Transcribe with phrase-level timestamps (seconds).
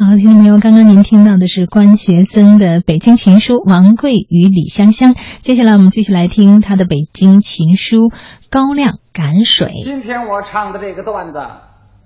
[0.00, 5.16] 好，听众朋友，刚刚您听到的是关学森的《北京情书》，王贵与李香香。
[5.40, 7.96] 接下来我们继续来听他的《北京情书》，
[8.48, 9.72] 高粱赶水。
[9.82, 11.44] 今天我唱的这个段子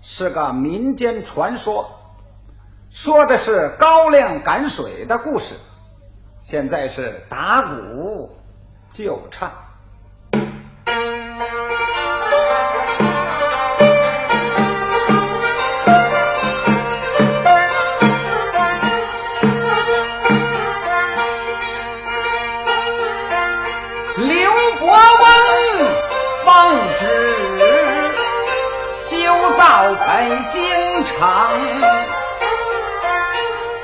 [0.00, 1.90] 是个民间传说，
[2.88, 5.56] 说的是高粱赶水的故事。
[6.40, 8.30] 现在是打鼓
[8.94, 9.52] 就唱。
[29.90, 29.98] 北
[30.48, 31.18] 京城，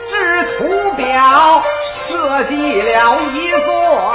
[0.07, 4.15] 制图表设计了一座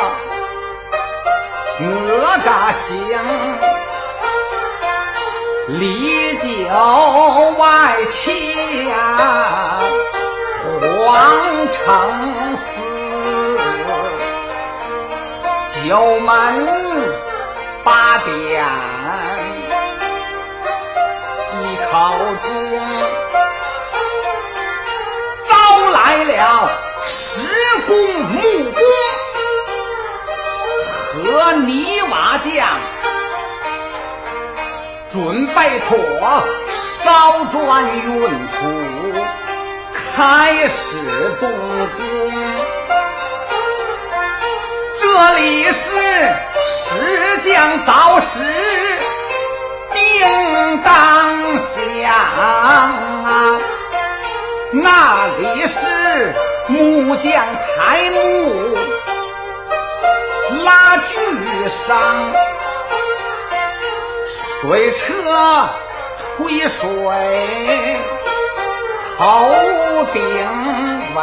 [1.80, 1.86] 哪
[2.38, 2.96] 吒星，
[5.68, 6.48] 里九
[7.58, 9.80] 外七呀，
[10.80, 12.72] 皇城寺，
[15.86, 16.32] 九门
[17.84, 18.64] 八点。
[21.94, 22.50] 朝中
[25.48, 26.72] 招来了
[27.04, 27.46] 石
[27.86, 28.42] 工、木
[28.72, 28.82] 工
[31.14, 32.68] 和泥瓦匠，
[35.08, 38.58] 准备妥烧砖运土，
[40.16, 40.90] 开始
[41.40, 42.02] 动工。
[45.00, 45.80] 这里是
[46.66, 48.42] 石匠凿石。
[49.94, 51.60] 叮当
[52.12, 53.60] 啊，
[54.74, 56.34] 那里是
[56.68, 58.76] 木匠裁木
[60.64, 61.16] 拉锯
[61.70, 61.96] 上，
[64.26, 65.70] 水车
[66.38, 66.88] 推水
[69.18, 69.54] 头
[70.14, 70.22] 顶
[71.16, 71.22] 尾，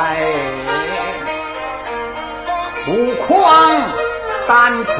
[2.84, 3.82] 土筐
[4.46, 4.92] 担土。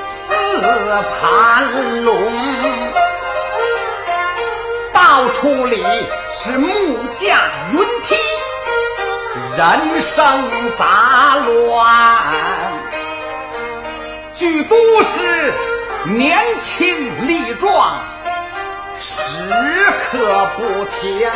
[0.00, 0.34] 四
[1.20, 2.14] 盘龙，
[5.16, 5.82] 到处里
[6.30, 6.68] 是木
[7.14, 7.38] 架
[7.72, 8.14] 云梯，
[9.56, 10.26] 人声
[10.76, 12.18] 杂乱，
[14.34, 15.54] 俱都是
[16.04, 17.96] 年轻力壮，
[18.98, 19.40] 时
[20.12, 21.30] 刻不停。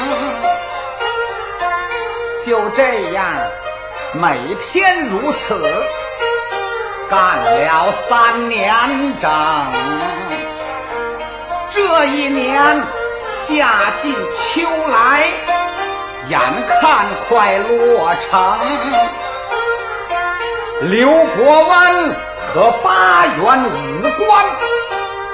[2.44, 3.32] 就这样，
[4.12, 5.58] 每天如此。
[7.08, 8.74] 干了三年
[9.22, 9.30] 整，
[11.70, 12.82] 这一年
[13.50, 14.62] 夏尽秋
[14.92, 15.26] 来，
[16.28, 18.56] 眼看快落成。
[20.82, 22.14] 刘伯温
[22.54, 23.68] 和八员武
[24.18, 24.44] 官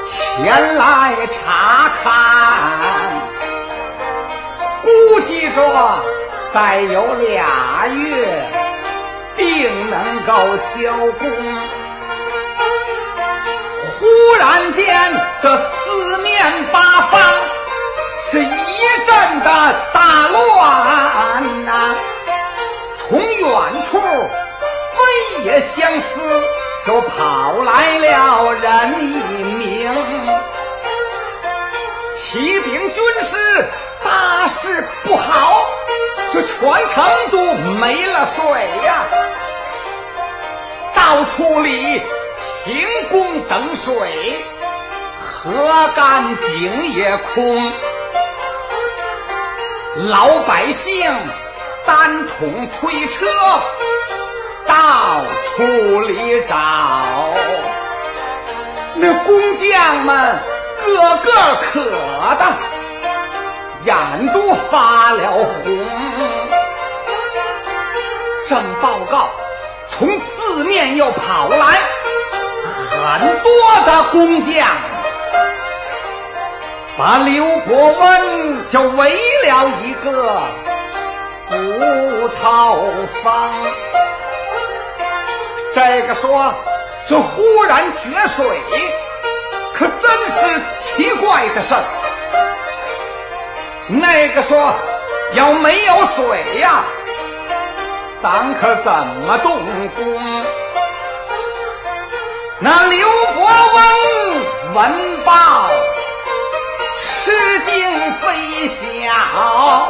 [0.06, 2.10] 前来查看，
[4.82, 5.98] 估计着
[6.54, 8.26] 再有俩月。
[9.36, 10.32] 定能够
[10.74, 11.28] 交工。
[14.00, 14.06] 忽
[14.38, 15.12] 然间，
[15.42, 17.20] 这四面八方
[18.18, 18.46] 是一
[19.06, 21.94] 阵的大乱呐！
[22.96, 26.18] 从远处飞也相似，
[26.86, 29.94] 就跑来了人一名。
[32.14, 33.68] 启禀军师，
[34.02, 35.66] 大事不好！
[36.32, 38.44] 这全城都没了水
[38.84, 39.04] 呀，
[40.94, 42.02] 到处里
[42.64, 44.44] 停工等水，
[45.20, 47.72] 河干井也空，
[49.98, 51.10] 老百姓
[51.86, 53.26] 单桶推车
[54.66, 56.54] 到处里找，
[58.96, 60.38] 那工匠们
[60.84, 61.80] 个个渴
[62.38, 62.46] 的。
[63.84, 65.78] 眼都发了红，
[68.46, 69.30] 正报告，
[69.88, 71.78] 从四面又跑来
[72.90, 73.50] 很多
[73.86, 74.66] 的工匠，
[76.98, 79.10] 把刘伯温就围
[79.44, 80.40] 了一个
[81.48, 82.78] 不套
[83.22, 83.52] 房。
[85.74, 86.54] 这个说，
[87.06, 88.46] 这忽然决水，
[89.74, 91.82] 可真是奇怪的事儿。
[93.88, 94.72] 那个说
[95.34, 96.82] 要没有水呀，
[98.22, 98.90] 咱可怎
[99.26, 99.52] 么动
[99.94, 100.18] 工？
[102.58, 104.92] 那刘伯温闻
[105.26, 105.68] 报，
[108.20, 109.88] 非小啊，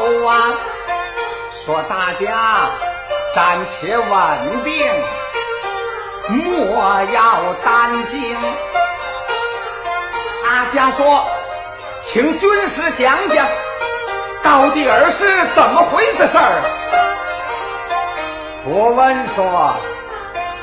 [1.52, 2.70] 说大家
[3.34, 4.86] 暂且稳定，
[6.28, 8.36] 莫要担惊。
[10.44, 11.24] 大家说，
[12.02, 13.46] 请军师讲讲。
[14.42, 16.62] 到底儿是怎么回事儿？
[18.64, 19.44] 伯温说：“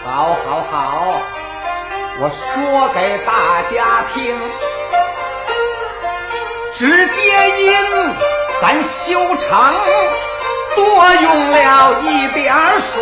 [0.05, 1.21] 好，好，好，
[2.21, 4.39] 我说给大家听。
[6.75, 8.15] 只皆因
[8.61, 9.75] 咱修城
[10.75, 12.95] 多用了一点水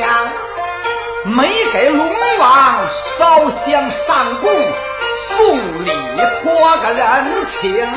[0.00, 0.06] 呀，
[1.24, 4.48] 没给龙王烧香上供。”
[5.20, 5.90] 送礼
[6.42, 7.88] 托个人情，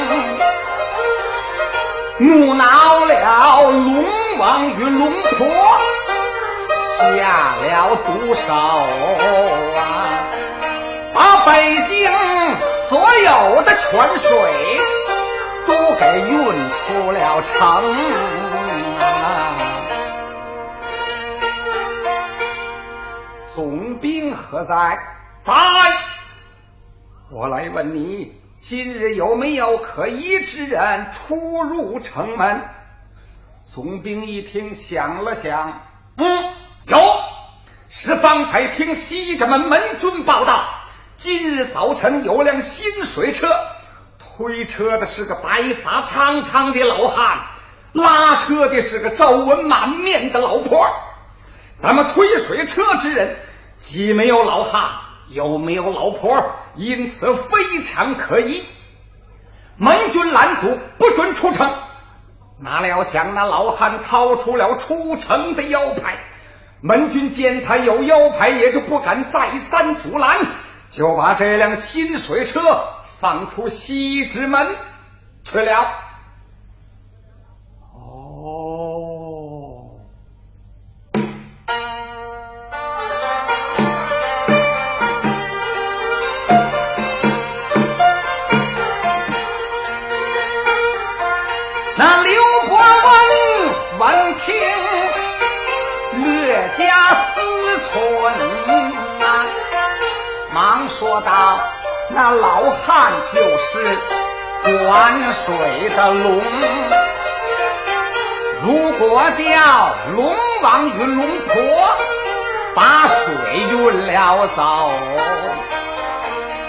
[2.17, 4.05] 怒恼了龙
[4.39, 5.47] 王与龙婆，
[6.97, 9.79] 下了毒手啊！
[11.13, 12.11] 把北京
[12.91, 14.37] 所有的泉水
[15.65, 16.35] 都给运
[16.73, 17.95] 出了城！
[23.55, 24.99] 总兵何在？
[25.37, 25.53] 在。
[27.31, 32.61] 我来问你，今日有没有可疑之人出入城门？
[33.65, 35.81] 总兵一听，想了想，
[36.17, 36.53] 嗯，
[36.87, 36.99] 有，
[37.87, 40.65] 是方才听西直门门军报道，
[41.23, 43.47] 今日早晨有辆新水车，
[44.17, 47.41] 推车的是个白发苍苍的老汉，
[47.93, 50.87] 拉车的是个皱纹满面的老婆。
[51.77, 53.37] 咱们推水车之人，
[53.77, 54.93] 既没有老汉。
[55.27, 56.53] 又没有老婆？
[56.73, 58.65] 因此非常可疑。
[59.77, 61.69] 门军拦阻，不准出城。
[62.59, 66.17] 哪料想那老汉掏出了出城的腰牌，
[66.81, 70.47] 门军见他有腰牌，也就不敢再三阻拦，
[70.91, 72.59] 就把这辆新水车
[73.19, 74.75] 放出西直门
[75.45, 76.00] 去了。
[101.11, 101.59] 说道
[102.07, 103.97] ：“那老汉就是
[104.85, 106.41] 管水的龙，
[108.61, 111.53] 如果叫龙王与龙婆
[112.73, 113.35] 把水
[113.71, 114.89] 运了走，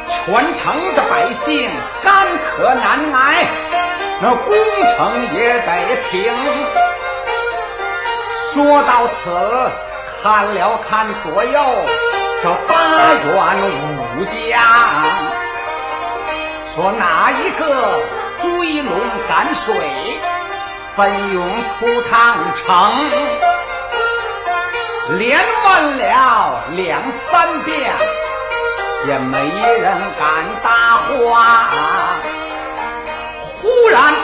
[0.08, 1.70] 全城的百姓
[2.02, 3.46] 干渴难挨，
[4.22, 4.56] 那工
[4.96, 6.34] 程也得停。”
[8.50, 9.30] 说到此，
[10.20, 11.60] 看了看左右。
[12.42, 12.74] 这八
[13.22, 13.38] 员
[14.14, 14.34] 武将
[16.74, 17.64] 说：“哪一个
[18.40, 18.92] 追龙
[19.28, 19.74] 赶水，
[20.94, 22.92] 奋勇出趟城？”
[25.18, 27.92] 连问了两三遍，
[29.06, 29.38] 也没
[29.80, 31.68] 人敢答话。
[33.40, 34.14] 忽然，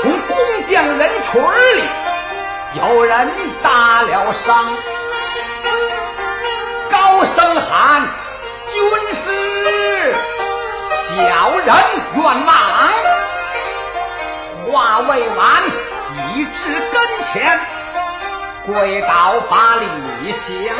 [0.00, 1.84] 从工匠人群里
[2.74, 3.30] 有人
[3.62, 4.54] 搭了声。
[6.90, 8.08] 高声喊
[8.90, 10.14] ：“尊师，
[10.92, 11.74] 小人
[12.16, 12.54] 愿往。”
[14.70, 15.62] 话未完，
[16.34, 16.58] 已至
[16.92, 17.60] 跟前，
[18.66, 20.74] 跪倒把礼行。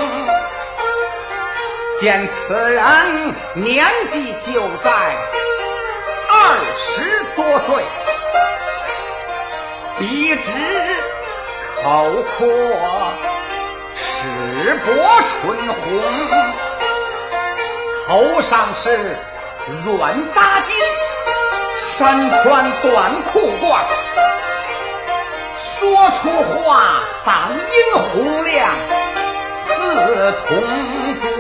[2.01, 2.83] 见此人
[3.55, 4.91] 年纪就在
[6.31, 7.85] 二十多岁，
[9.99, 10.51] 鼻直
[11.83, 12.49] 口阔。
[13.95, 14.91] 齿薄
[15.23, 15.33] 唇
[15.69, 15.83] 红，
[18.07, 19.17] 头上是
[19.85, 20.75] 软扎巾，
[21.77, 23.79] 身穿短裤褂，
[25.57, 27.65] 说出话嗓音
[28.13, 28.69] 洪亮
[29.53, 29.65] 似
[30.47, 30.61] 铜
[31.19, 31.31] 钟。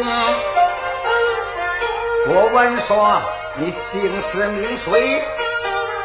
[2.28, 3.20] 我问说
[3.56, 5.22] 你姓氏名谁？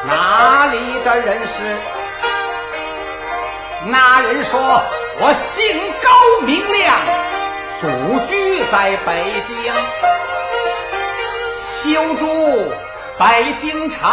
[0.06, 1.64] 哪里的人士？
[3.86, 4.84] 那人说。
[5.22, 5.66] 我姓
[6.02, 6.08] 高
[6.46, 6.96] 名亮，
[7.82, 7.88] 祖
[8.26, 9.58] 居在北京，
[11.82, 12.26] 修筑
[13.18, 14.12] 北京城。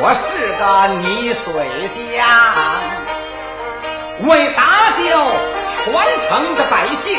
[0.00, 1.52] 我是个泥水
[1.92, 2.26] 匠，
[4.28, 5.02] 为搭救
[5.68, 5.84] 全
[6.22, 7.16] 城的百姓，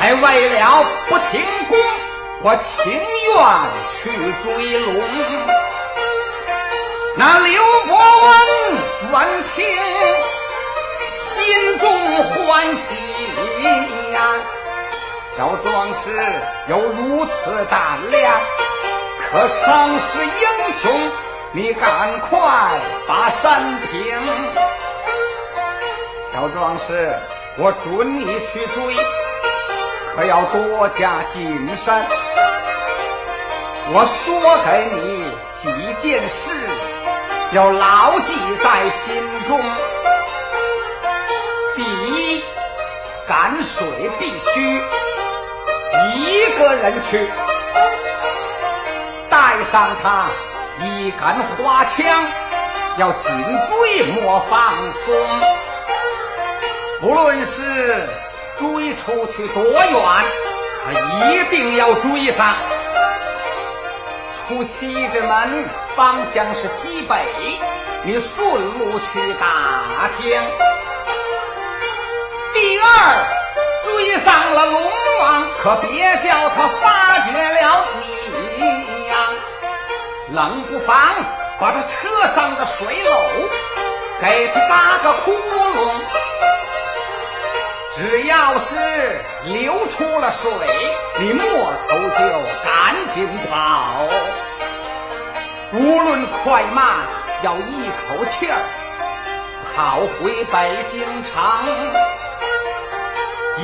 [0.00, 1.78] 还为了不停工，
[2.40, 3.36] 我情愿
[3.90, 4.10] 去
[4.42, 4.94] 追龙。
[7.18, 8.32] 那刘伯温
[9.12, 9.76] 闻听。
[11.04, 11.84] 心中
[12.24, 12.94] 欢喜
[14.14, 14.16] 呀，
[15.34, 16.10] 小壮士
[16.68, 18.34] 有如此胆量，
[19.18, 20.92] 可称是英雄。
[21.54, 22.38] 你赶快
[23.08, 24.18] 把山平，
[26.30, 27.14] 小壮士，
[27.56, 28.94] 我准你去追，
[30.14, 31.94] 可要多加谨慎。
[33.94, 36.54] 我说给你几件事，
[37.52, 39.58] 要牢记在心中。
[41.74, 42.44] 第一，
[43.26, 43.86] 赶水
[44.18, 44.82] 必须
[46.14, 47.28] 一个人去，
[49.28, 50.26] 带上他
[50.80, 52.06] 一杆花枪，
[52.96, 53.32] 要紧
[53.68, 55.14] 追莫放松。
[57.00, 58.08] 不论是
[58.56, 60.24] 追出去多远，
[60.84, 60.92] 可
[61.30, 62.54] 一定要追上。
[64.48, 65.64] 出西直门
[65.96, 67.24] 方向是西北，
[68.04, 68.44] 你顺
[68.78, 70.40] 路去打听。
[72.52, 73.26] 第二，
[73.92, 78.64] 追上了龙王，可别叫他发觉了你
[79.08, 79.16] 呀！
[80.30, 80.96] 冷不防
[81.60, 83.12] 把他车上的水篓
[84.20, 85.90] 给他扎个窟窿，
[87.92, 90.50] 只要是流出了水，
[91.18, 91.44] 你莫
[91.88, 92.24] 头就
[92.64, 94.08] 赶紧跑。
[95.72, 96.96] 无论快慢，
[97.42, 98.56] 要一口气儿
[99.74, 102.11] 跑回北京城。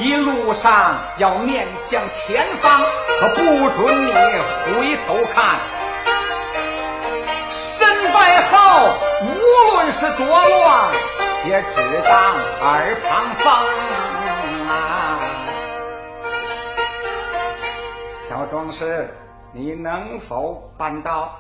[0.01, 2.83] 一路上要面向前方，
[3.19, 5.59] 可不准你回头看。
[7.51, 10.91] 身败后，无论是多乱，
[11.47, 13.53] 也只当耳旁风
[14.69, 15.19] 啊！
[18.29, 19.13] 小壮士，
[19.53, 21.35] 你能否办到？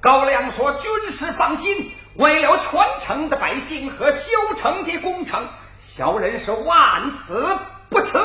[0.00, 5.46] 高粱说：“军师放心，为了全城的百姓和修城的工程。”
[5.80, 7.42] 小人是万死
[7.88, 8.18] 不辞。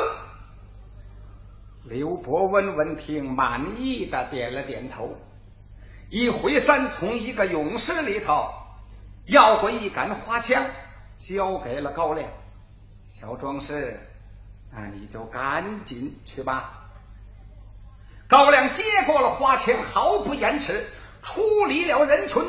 [1.86, 5.16] 刘伯温闻听，满意的点了点头，
[6.10, 8.52] 一回山，从一个勇士里头
[9.26, 10.66] 要过一杆花枪，
[11.16, 12.28] 交给了高亮。
[13.06, 14.02] 小壮士，
[14.74, 16.90] 那你就赶紧去吧。
[18.28, 20.86] 高亮接过了花枪，毫不延迟，
[21.22, 22.44] 出离了人群，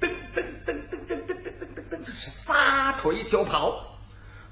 [0.00, 3.89] 噔噔噔噔噔噔噔噔噔，是撒腿就跑。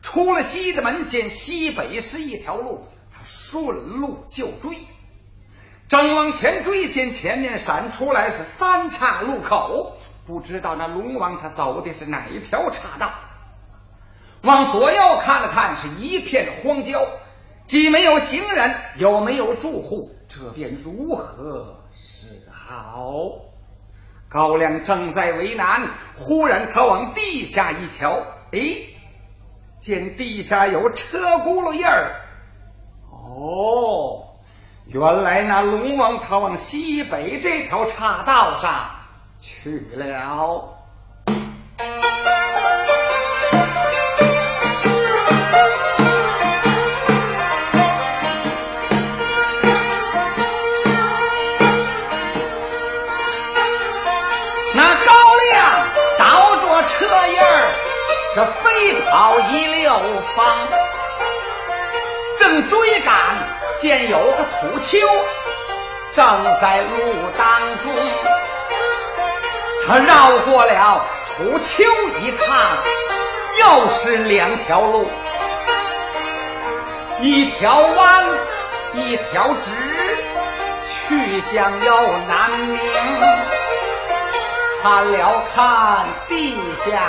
[0.08, 4.78] 出了西直门，见西北是一条路，他顺路就追。
[5.86, 13.10] 正往前追，见前面闪出来是三岔路口，不知道那龙王他走的是哪一条岔道。
[14.40, 17.06] 往左右看了看，是一片荒郊，
[17.66, 23.42] 既没有行人，又没有住户，这便如何是好？
[24.30, 28.22] 高粱正在为难，忽然他往地下一瞧，
[28.52, 28.94] 哎。
[29.80, 32.20] 见地下有车轱辘印儿，
[33.10, 34.26] 哦，
[34.86, 38.90] 原来那龙王他往西北这条岔道上
[39.36, 40.74] 去了。
[54.74, 55.12] 那高
[55.50, 57.74] 粱倒着车印儿，
[58.34, 58.40] 是
[58.78, 59.68] 一跑一。
[59.88, 60.00] 后
[60.36, 60.68] 方
[62.38, 63.14] 正追赶，
[63.78, 64.98] 见有个土丘
[66.12, 67.90] 正在路当中。
[69.86, 71.84] 他绕过了土丘
[72.20, 72.48] 一看，
[73.60, 75.10] 又是两条路，
[77.22, 78.26] 一条弯，
[78.92, 79.72] 一条直，
[80.84, 81.96] 去向又
[82.28, 82.78] 难明。
[84.82, 87.00] 看了看地下。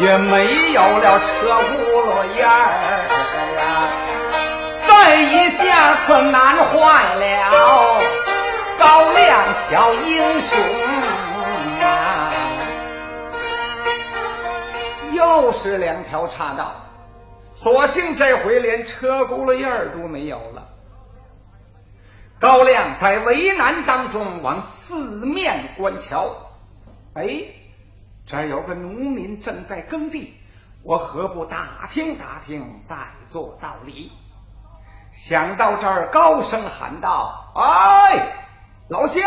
[0.00, 1.62] 也没有了车轱
[2.02, 3.06] 辘眼儿
[3.60, 3.88] 啊！
[4.86, 8.00] 这一下可难坏了
[8.76, 10.58] 高亮小英雄
[11.80, 12.32] 啊！
[15.12, 16.74] 又是两条岔道，
[17.52, 20.70] 所幸这回连车轱辘印儿都没有了。
[22.40, 26.34] 高亮在为难当中往四面观瞧，
[27.14, 27.44] 哎。
[28.26, 30.34] 这有个农民正在耕地，
[30.82, 34.12] 我何不打听打听，再做道理？
[35.12, 38.46] 想到这儿，高声喊道：“哎，
[38.88, 39.22] 老乡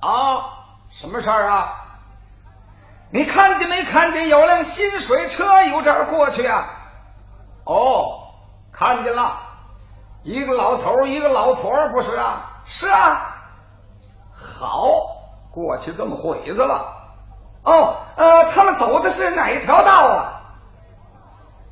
[0.00, 0.10] 啊，
[0.88, 1.74] 什么事儿啊？
[3.10, 6.68] 你看见没看见有辆新水车由这儿过去啊？
[7.64, 8.34] 哦，
[8.72, 9.40] 看见了，
[10.22, 12.62] 一个老头，一个老婆，不是啊？
[12.64, 13.42] 是啊，
[14.32, 14.88] 好，
[15.50, 17.00] 过去这么会子了。”
[17.64, 20.40] 哦，呃，他们走的是哪一条道啊？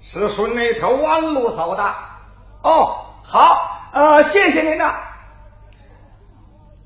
[0.00, 1.94] 是顺那条弯路走的。
[2.62, 4.96] 哦，好，呃，谢谢您呐。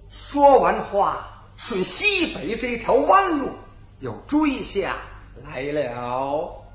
[0.08, 3.50] 说完话，顺西北这条弯路
[4.00, 4.96] 又追下
[5.44, 6.65] 来了。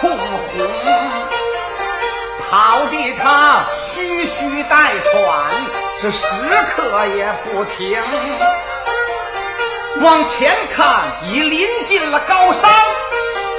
[0.00, 0.28] 通红，
[2.50, 5.50] 跑的他徐徐带喘，
[6.00, 6.26] 是时
[6.74, 8.02] 刻也不停。
[10.00, 12.70] 往前看，已临近了高山，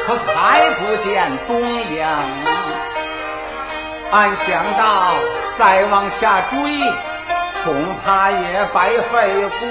[0.05, 2.05] 可还不见踪影。
[4.11, 5.15] 暗想到
[5.57, 6.57] 再往下追，
[7.63, 9.69] 恐怕也白费功。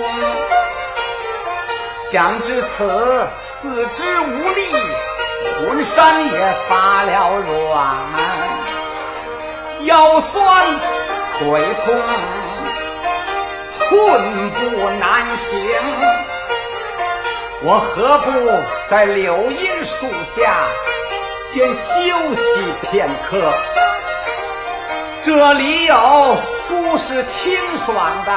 [1.99, 4.73] 想至此，四肢无力，
[5.63, 7.97] 浑身也发了软，
[9.85, 10.67] 腰酸
[11.39, 11.95] 腿痛，
[13.71, 15.61] 寸步难行。
[17.63, 18.31] 我何不
[18.91, 20.57] 在柳荫树下
[21.31, 23.53] 先休息片刻？
[25.23, 28.33] 这里有舒适清爽的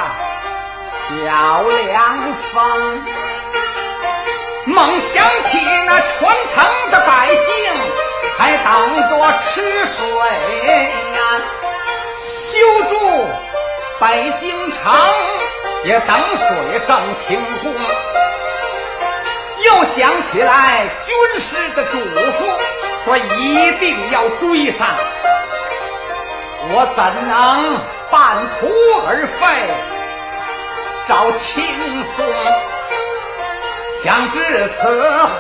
[0.84, 2.20] 小凉
[2.54, 3.02] 风。
[4.76, 7.46] 梦想起那全城的百姓
[8.38, 10.06] 还等着吃水
[11.16, 11.42] 呀，
[12.18, 13.26] 修筑
[14.02, 14.94] 北京城
[15.86, 16.48] 也等水
[16.86, 17.74] 正停工。
[19.64, 22.44] 又想起来军师的嘱咐，
[23.06, 24.88] 说一定要追上。
[26.68, 27.80] 我怎能
[28.12, 28.68] 半途
[29.08, 29.46] 而废，
[31.08, 31.64] 找轻
[32.04, 32.26] 松？
[34.06, 34.84] 想至此，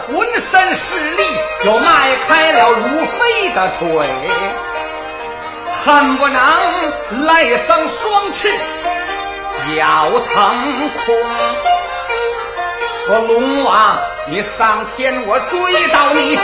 [0.08, 1.24] 浑身是力，
[1.66, 4.10] 又迈开了如飞的腿，
[5.84, 6.42] 恨不能
[7.28, 8.52] 来生双翅，
[9.78, 11.16] 脚腾空。
[13.06, 16.40] 说龙王，你上天，我追到你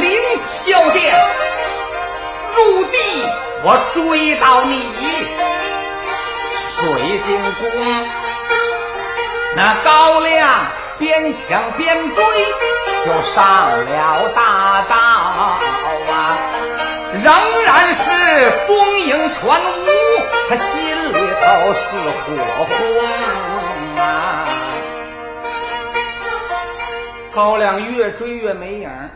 [0.00, 1.14] 凌霄殿；
[2.56, 2.96] 入地，
[3.62, 4.90] 我追到你
[6.56, 7.70] 水晶宫。
[9.54, 10.48] 那高粱。
[10.98, 12.24] 边想边追，
[13.04, 16.38] 就上了大道啊，
[17.12, 18.10] 仍然是
[18.66, 19.86] 踪影全无，
[20.48, 24.46] 他心里头似火红啊。
[27.32, 29.10] 高粱越追越没影，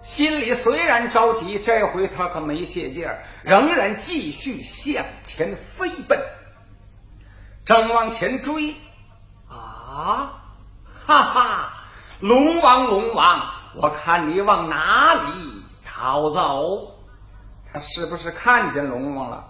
[0.00, 6.20] 心里虽然着急，这回他可没泄劲儿，仍然继续向前飞奔，
[7.64, 8.76] 正往前追
[9.48, 10.43] 啊。
[11.06, 11.72] 哈哈，
[12.20, 13.42] 龙王龙王，
[13.76, 16.94] 我看你往哪里逃走？
[17.70, 19.44] 他是不是看见龙王了？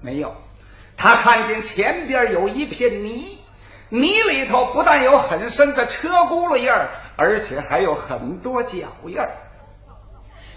[0.00, 0.36] 没有，
[0.96, 3.38] 他看见前边有一片泥，
[3.88, 9.30] 泥里头不但有很深的车轱辘印儿，而且还有很多脚印儿。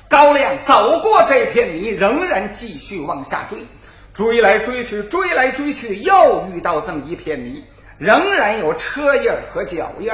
[0.10, 3.66] 高亮走过这片泥，仍然继续往下追，
[4.14, 7.66] 追来追去，追来追去，又遇到这么一片泥。
[7.98, 10.12] 仍然有车印和脚印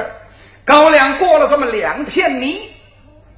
[0.64, 2.70] 高粱过了这么两片泥，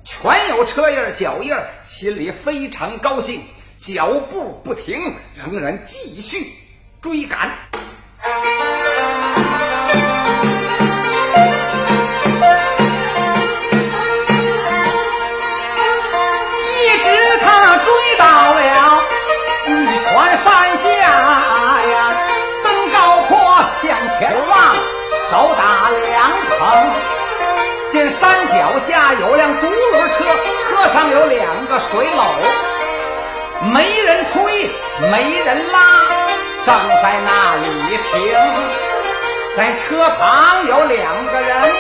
[0.05, 3.43] 全有车印脚印心里非常高兴，
[3.77, 6.53] 脚步不停，仍然继续
[7.01, 7.59] 追赶。
[27.97, 30.23] 见山脚下有辆独轮车，
[30.61, 34.71] 车上有两个水篓，没人推，
[35.11, 35.81] 没人拉，
[36.67, 38.37] 正在那里停。
[39.57, 41.73] 在车旁有两个人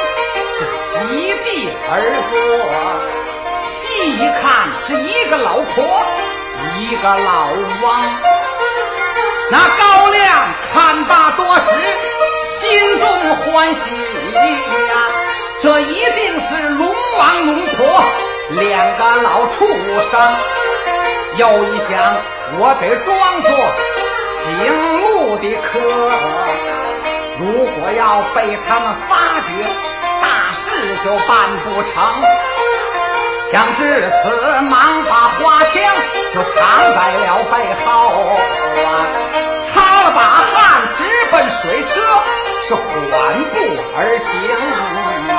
[0.58, 1.04] 是席
[1.44, 2.00] 地而
[2.30, 5.84] 坐，细一看是一个老婆，
[6.78, 7.48] 一个老
[7.82, 7.94] 翁。
[9.50, 11.74] 那高粱看罢多时，
[12.38, 13.94] 心中欢喜
[14.32, 15.25] 呀！
[17.18, 17.86] 王龙婆
[18.50, 19.66] 两个老畜
[20.02, 20.20] 生。
[21.36, 22.16] 又一想，
[22.58, 23.50] 我得装作
[24.14, 24.50] 醒
[25.02, 25.78] 目的客，
[27.38, 29.48] 如果要被他们发觉，
[30.22, 31.92] 大事就办不成。
[33.40, 35.82] 想至此，忙把花枪
[36.32, 36.56] 就藏
[36.94, 37.52] 在了背
[37.84, 37.86] 后
[38.82, 38.88] 啊，
[39.62, 42.00] 擦了把汗，直奔水车，
[42.64, 42.82] 是缓
[43.52, 43.54] 步
[43.98, 44.40] 而行。
[45.28, 45.34] 猛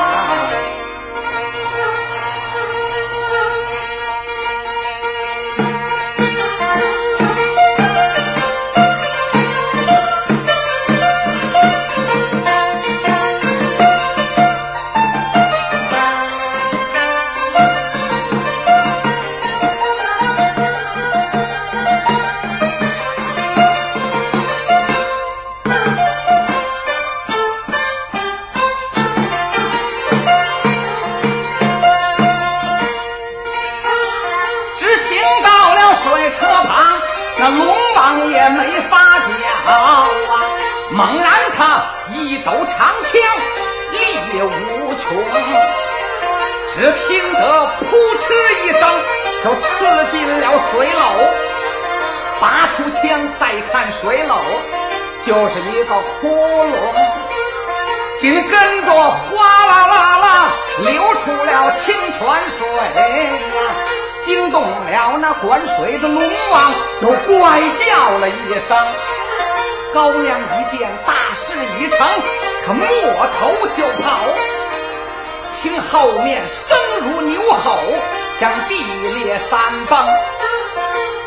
[49.48, 50.92] 就刺进了水篓。
[52.42, 54.36] 拔出枪再看水篓，
[55.22, 56.70] 就是一个窟窿，
[58.20, 63.72] 紧跟着哗啦啦啦流出了清泉水呀，
[64.22, 68.78] 惊动了那管水的龙王，就怪叫了一声。
[69.94, 72.06] 高粱一见大事已成，
[72.66, 74.20] 可摸头就跑。
[75.62, 77.80] 听后面声如牛吼，
[78.40, 78.76] 向地
[79.16, 79.98] 裂山崩。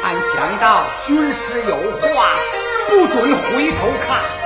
[0.04, 2.36] 俺想到军师有话，
[2.88, 4.39] 不准回头看。